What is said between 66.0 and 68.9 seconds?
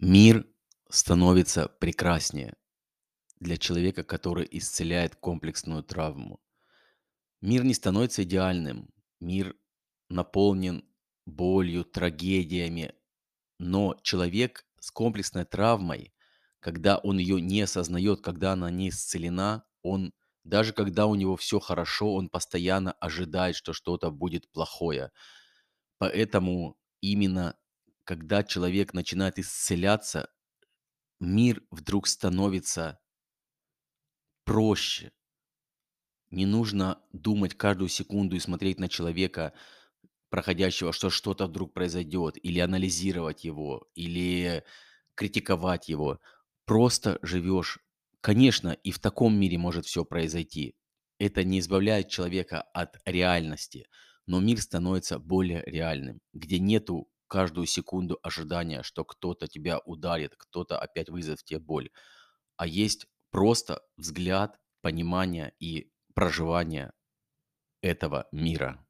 проживание этого мира.